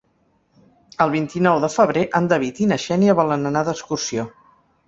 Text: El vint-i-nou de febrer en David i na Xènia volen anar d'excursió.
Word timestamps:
El 1.05 1.11
vint-i-nou 1.15 1.59
de 1.65 1.69
febrer 1.75 2.05
en 2.21 2.31
David 2.33 2.65
i 2.65 2.71
na 2.73 2.81
Xènia 2.87 3.17
volen 3.23 3.51
anar 3.51 3.65
d'excursió. 3.69 4.27